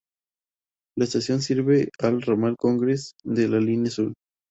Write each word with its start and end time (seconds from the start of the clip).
La 0.97 1.05
estación 1.05 1.43
sirve 1.43 1.91
al 1.99 2.23
ramal 2.23 2.57
Congress 2.57 3.13
de 3.23 3.47
la 3.47 3.59
línea 3.59 3.89
Azul. 3.89 4.15